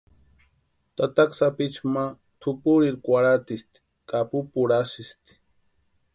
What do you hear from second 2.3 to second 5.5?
tʼupurirhu kwarhatsisti ka pupurhasïsti.